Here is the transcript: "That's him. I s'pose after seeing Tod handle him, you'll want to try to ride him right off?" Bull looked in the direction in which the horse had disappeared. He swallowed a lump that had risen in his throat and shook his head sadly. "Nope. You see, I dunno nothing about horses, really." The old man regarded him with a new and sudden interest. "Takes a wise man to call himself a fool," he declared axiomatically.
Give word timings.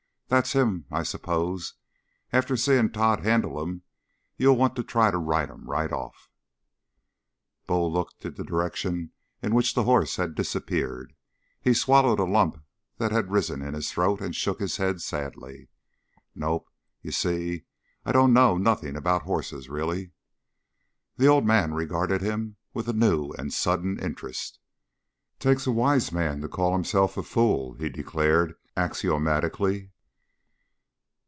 "That's 0.33 0.53
him. 0.53 0.85
I 0.89 1.03
s'pose 1.03 1.73
after 2.31 2.55
seeing 2.55 2.89
Tod 2.93 3.19
handle 3.19 3.61
him, 3.61 3.81
you'll 4.37 4.55
want 4.55 4.77
to 4.77 4.81
try 4.83 5.11
to 5.11 5.17
ride 5.17 5.49
him 5.49 5.65
right 5.69 5.91
off?" 5.91 6.29
Bull 7.67 7.91
looked 7.91 8.23
in 8.23 8.35
the 8.35 8.45
direction 8.45 9.11
in 9.41 9.53
which 9.53 9.73
the 9.75 9.83
horse 9.83 10.15
had 10.15 10.33
disappeared. 10.33 11.11
He 11.59 11.73
swallowed 11.73 12.17
a 12.17 12.23
lump 12.23 12.63
that 12.95 13.11
had 13.11 13.29
risen 13.29 13.61
in 13.61 13.73
his 13.73 13.91
throat 13.91 14.21
and 14.21 14.33
shook 14.33 14.61
his 14.61 14.77
head 14.77 15.01
sadly. 15.01 15.67
"Nope. 16.33 16.69
You 17.01 17.11
see, 17.11 17.65
I 18.05 18.13
dunno 18.13 18.55
nothing 18.55 18.95
about 18.95 19.23
horses, 19.23 19.67
really." 19.67 20.11
The 21.17 21.27
old 21.27 21.45
man 21.45 21.73
regarded 21.73 22.21
him 22.21 22.55
with 22.73 22.87
a 22.87 22.93
new 22.93 23.33
and 23.33 23.51
sudden 23.51 23.99
interest. 23.99 24.59
"Takes 25.39 25.67
a 25.67 25.73
wise 25.73 26.13
man 26.13 26.39
to 26.39 26.47
call 26.47 26.71
himself 26.71 27.17
a 27.17 27.21
fool," 27.23 27.73
he 27.73 27.89
declared 27.89 28.53
axiomatically. 28.77 29.89